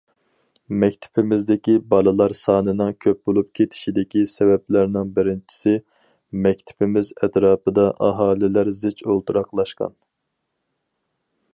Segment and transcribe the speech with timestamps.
[0.83, 5.75] مەكتىپىمىزدىكى بالىلار سانىنىڭ كۆپ بولۇپ كېتىشىدىكى سەۋەبلەرنىڭ بىرىنچىسى،
[6.47, 9.95] مەكتىپىمىز ئەتراپىدا ئاھالىلەر زىچ ئولتۇراقلاشقان.